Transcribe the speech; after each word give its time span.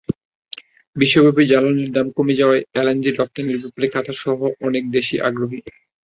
বিশ্বব্যাপী 0.95 1.43
জ্বালানির 1.47 1.93
দাম 1.93 2.07
কমে 2.17 2.33
যাওয়ায় 2.39 2.65
এলএনজি 2.73 3.09
রপ্তানির 3.11 3.61
ব্যাপারে 3.61 3.87
কাতারসহ 3.89 4.37
অনেক 4.67 4.83
দেশই 4.95 5.17
আগ্রহী। 5.27 5.59